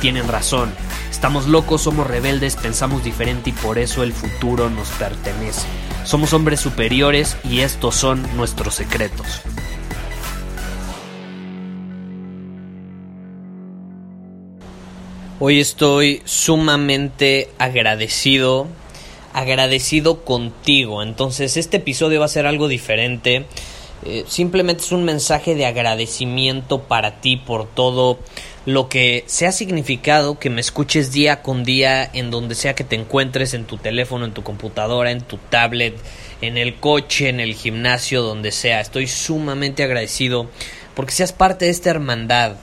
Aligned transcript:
tienen 0.00 0.28
razón. 0.28 0.72
Estamos 1.10 1.46
locos, 1.46 1.82
somos 1.82 2.06
rebeldes, 2.06 2.56
pensamos 2.56 3.04
diferente 3.04 3.50
y 3.50 3.52
por 3.52 3.78
eso 3.78 4.02
el 4.02 4.12
futuro 4.12 4.70
nos 4.70 4.88
pertenece. 4.90 5.66
Somos 6.04 6.32
hombres 6.32 6.60
superiores 6.60 7.36
y 7.44 7.60
estos 7.60 7.94
son 7.94 8.24
nuestros 8.36 8.74
secretos. 8.74 9.42
Hoy 15.40 15.60
estoy 15.60 16.20
sumamente 16.24 17.50
agradecido, 17.58 18.66
agradecido 19.32 20.24
contigo. 20.24 21.02
Entonces 21.02 21.56
este 21.56 21.76
episodio 21.76 22.18
va 22.18 22.26
a 22.26 22.28
ser 22.28 22.46
algo 22.46 22.66
diferente. 22.66 23.46
Eh, 24.04 24.24
simplemente 24.28 24.82
es 24.82 24.92
un 24.92 25.04
mensaje 25.04 25.54
de 25.54 25.66
agradecimiento 25.66 26.82
para 26.82 27.20
ti 27.20 27.36
por 27.36 27.66
todo 27.66 28.18
lo 28.64 28.88
que 28.88 29.24
se 29.26 29.46
ha 29.46 29.52
significado 29.52 30.38
que 30.38 30.50
me 30.50 30.60
escuches 30.60 31.10
día 31.10 31.42
con 31.42 31.64
día 31.64 32.08
en 32.12 32.30
donde 32.30 32.54
sea 32.54 32.74
que 32.74 32.84
te 32.84 32.96
encuentres, 32.96 33.54
en 33.54 33.64
tu 33.64 33.78
teléfono, 33.78 34.24
en 34.24 34.32
tu 34.32 34.42
computadora, 34.42 35.10
en 35.10 35.22
tu 35.22 35.38
tablet, 35.38 35.96
en 36.42 36.58
el 36.58 36.76
coche, 36.76 37.28
en 37.28 37.40
el 37.40 37.54
gimnasio, 37.54 38.22
donde 38.22 38.52
sea. 38.52 38.80
Estoy 38.80 39.06
sumamente 39.06 39.82
agradecido 39.82 40.48
porque 40.94 41.12
seas 41.12 41.32
parte 41.32 41.64
de 41.64 41.70
esta 41.70 41.90
hermandad 41.90 42.56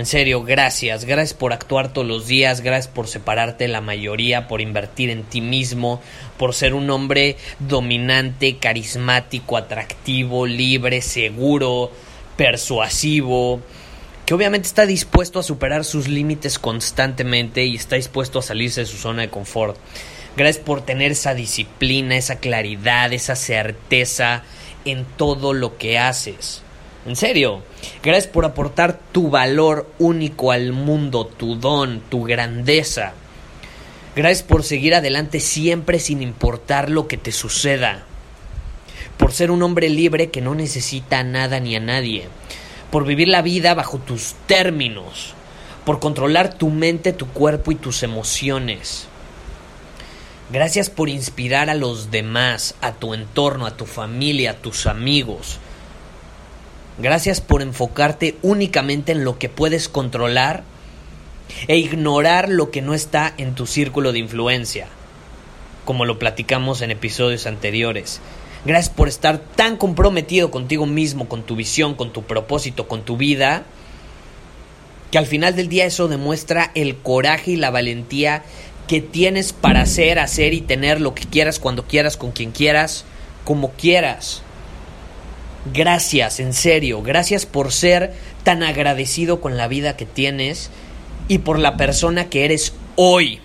en 0.00 0.06
serio, 0.06 0.42
gracias. 0.42 1.04
Gracias 1.04 1.34
por 1.34 1.52
actuar 1.52 1.92
todos 1.92 2.06
los 2.06 2.26
días, 2.26 2.62
gracias 2.62 2.92
por 2.92 3.06
separarte 3.06 3.64
de 3.64 3.68
la 3.68 3.80
mayoría, 3.80 4.48
por 4.48 4.60
invertir 4.60 5.10
en 5.10 5.22
ti 5.22 5.40
mismo, 5.40 6.00
por 6.38 6.54
ser 6.54 6.74
un 6.74 6.90
hombre 6.90 7.36
dominante, 7.58 8.56
carismático, 8.56 9.56
atractivo, 9.56 10.46
libre, 10.46 11.02
seguro, 11.02 11.92
persuasivo, 12.36 13.60
que 14.24 14.34
obviamente 14.34 14.66
está 14.66 14.86
dispuesto 14.86 15.38
a 15.38 15.42
superar 15.42 15.84
sus 15.84 16.08
límites 16.08 16.58
constantemente 16.58 17.64
y 17.64 17.76
está 17.76 17.96
dispuesto 17.96 18.38
a 18.38 18.42
salirse 18.42 18.80
de 18.80 18.86
su 18.86 18.96
zona 18.96 19.22
de 19.22 19.30
confort. 19.30 19.76
Gracias 20.36 20.64
por 20.64 20.80
tener 20.80 21.12
esa 21.12 21.34
disciplina, 21.34 22.16
esa 22.16 22.38
claridad, 22.38 23.12
esa 23.12 23.36
certeza 23.36 24.42
en 24.84 25.04
todo 25.16 25.52
lo 25.52 25.76
que 25.76 25.98
haces. 25.98 26.62
En 27.06 27.16
serio. 27.16 27.62
Gracias 28.02 28.26
por 28.26 28.44
aportar 28.44 28.98
tu 29.12 29.30
valor 29.30 29.90
único 29.98 30.52
al 30.52 30.72
mundo, 30.72 31.26
tu 31.26 31.56
don, 31.56 32.00
tu 32.00 32.24
grandeza. 32.24 33.14
Gracias 34.14 34.42
por 34.42 34.64
seguir 34.64 34.94
adelante 34.94 35.40
siempre 35.40 35.98
sin 35.98 36.20
importar 36.20 36.90
lo 36.90 37.08
que 37.08 37.16
te 37.16 37.32
suceda. 37.32 38.04
Por 39.16 39.32
ser 39.32 39.50
un 39.50 39.62
hombre 39.62 39.88
libre 39.88 40.30
que 40.30 40.42
no 40.42 40.54
necesita 40.54 41.20
a 41.20 41.24
nada 41.24 41.58
ni 41.58 41.74
a 41.74 41.80
nadie. 41.80 42.28
Por 42.90 43.06
vivir 43.06 43.28
la 43.28 43.40
vida 43.40 43.72
bajo 43.72 43.98
tus 43.98 44.34
términos. 44.46 45.34
Por 45.86 46.00
controlar 46.00 46.52
tu 46.54 46.68
mente, 46.68 47.14
tu 47.14 47.28
cuerpo 47.28 47.72
y 47.72 47.76
tus 47.76 48.02
emociones. 48.02 49.06
Gracias 50.52 50.90
por 50.90 51.08
inspirar 51.08 51.70
a 51.70 51.74
los 51.74 52.10
demás, 52.10 52.74
a 52.82 52.92
tu 52.92 53.14
entorno, 53.14 53.66
a 53.66 53.76
tu 53.76 53.86
familia, 53.86 54.50
a 54.50 54.56
tus 54.56 54.86
amigos 54.86 55.60
Gracias 57.00 57.40
por 57.40 57.62
enfocarte 57.62 58.36
únicamente 58.42 59.12
en 59.12 59.24
lo 59.24 59.38
que 59.38 59.48
puedes 59.48 59.88
controlar 59.88 60.64
e 61.66 61.78
ignorar 61.78 62.50
lo 62.50 62.70
que 62.70 62.82
no 62.82 62.92
está 62.92 63.32
en 63.38 63.54
tu 63.54 63.66
círculo 63.66 64.12
de 64.12 64.18
influencia, 64.18 64.86
como 65.86 66.04
lo 66.04 66.18
platicamos 66.18 66.82
en 66.82 66.90
episodios 66.90 67.46
anteriores. 67.46 68.20
Gracias 68.66 68.94
por 68.94 69.08
estar 69.08 69.38
tan 69.38 69.78
comprometido 69.78 70.50
contigo 70.50 70.84
mismo, 70.84 71.26
con 71.26 71.42
tu 71.42 71.56
visión, 71.56 71.94
con 71.94 72.12
tu 72.12 72.24
propósito, 72.24 72.86
con 72.86 73.02
tu 73.02 73.16
vida, 73.16 73.64
que 75.10 75.16
al 75.16 75.26
final 75.26 75.56
del 75.56 75.70
día 75.70 75.86
eso 75.86 76.06
demuestra 76.06 76.70
el 76.74 76.96
coraje 76.98 77.52
y 77.52 77.56
la 77.56 77.70
valentía 77.70 78.42
que 78.86 79.00
tienes 79.00 79.54
para 79.54 79.80
hacer, 79.80 80.18
hacer 80.18 80.52
y 80.52 80.60
tener 80.60 81.00
lo 81.00 81.14
que 81.14 81.24
quieras, 81.24 81.58
cuando 81.60 81.86
quieras, 81.86 82.18
con 82.18 82.32
quien 82.32 82.50
quieras, 82.50 83.06
como 83.44 83.70
quieras. 83.70 84.42
Gracias, 85.66 86.40
en 86.40 86.54
serio, 86.54 87.02
gracias 87.02 87.44
por 87.44 87.70
ser 87.70 88.14
tan 88.44 88.62
agradecido 88.62 89.42
con 89.42 89.58
la 89.58 89.68
vida 89.68 89.94
que 89.94 90.06
tienes 90.06 90.70
y 91.28 91.38
por 91.38 91.58
la 91.58 91.76
persona 91.76 92.30
que 92.30 92.46
eres 92.46 92.72
hoy. 92.96 93.40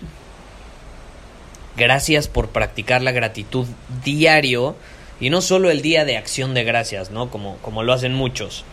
Gracias 1.76 2.26
por 2.26 2.48
practicar 2.48 3.02
la 3.02 3.12
gratitud 3.12 3.66
diario 4.02 4.76
y 5.20 5.28
no 5.28 5.42
solo 5.42 5.70
el 5.70 5.82
día 5.82 6.06
de 6.06 6.16
acción 6.16 6.54
de 6.54 6.64
gracias, 6.64 7.10
¿no? 7.10 7.30
Como, 7.30 7.58
como 7.58 7.82
lo 7.82 7.92
hacen 7.92 8.14
muchos. 8.14 8.64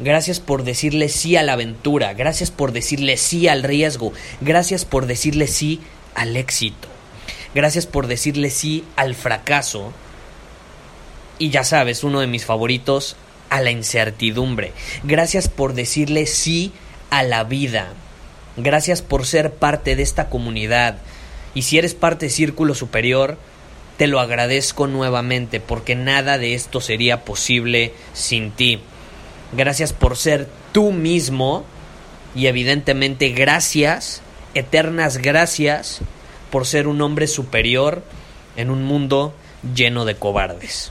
Gracias 0.00 0.40
por 0.40 0.64
decirle 0.64 1.08
sí 1.08 1.36
a 1.36 1.44
la 1.44 1.52
aventura, 1.52 2.12
gracias 2.14 2.50
por 2.50 2.72
decirle 2.72 3.16
sí 3.16 3.46
al 3.46 3.62
riesgo, 3.62 4.12
gracias 4.40 4.84
por 4.84 5.06
decirle 5.06 5.46
sí 5.46 5.80
al 6.14 6.36
éxito, 6.36 6.88
gracias 7.54 7.86
por 7.86 8.08
decirle 8.08 8.50
sí 8.50 8.84
al 8.96 9.14
fracaso 9.14 9.92
y 11.38 11.50
ya 11.50 11.64
sabes, 11.64 12.04
uno 12.04 12.20
de 12.20 12.26
mis 12.26 12.44
favoritos, 12.44 13.16
a 13.50 13.60
la 13.60 13.70
incertidumbre. 13.70 14.72
Gracias 15.04 15.48
por 15.48 15.74
decirle 15.74 16.26
sí 16.26 16.72
a 17.10 17.22
la 17.22 17.44
vida. 17.44 17.92
Gracias 18.56 19.02
por 19.02 19.26
ser 19.26 19.52
parte 19.52 19.96
de 19.96 20.02
esta 20.02 20.28
comunidad. 20.28 20.98
Y 21.54 21.62
si 21.62 21.78
eres 21.78 21.94
parte 21.94 22.30
Círculo 22.30 22.74
Superior, 22.74 23.38
te 23.96 24.06
lo 24.06 24.20
agradezco 24.20 24.86
nuevamente 24.86 25.60
porque 25.60 25.94
nada 25.94 26.38
de 26.38 26.54
esto 26.54 26.80
sería 26.80 27.24
posible 27.24 27.92
sin 28.12 28.50
ti. 28.50 28.80
Gracias 29.52 29.92
por 29.92 30.16
ser 30.16 30.48
tú 30.72 30.92
mismo 30.92 31.64
y 32.34 32.46
evidentemente 32.46 33.30
gracias, 33.30 34.20
eternas 34.54 35.18
gracias, 35.18 36.00
por 36.50 36.66
ser 36.66 36.88
un 36.88 37.00
hombre 37.00 37.26
superior 37.26 38.02
en 38.56 38.70
un 38.70 38.84
mundo 38.84 39.34
lleno 39.74 40.04
de 40.04 40.16
cobardes. 40.16 40.90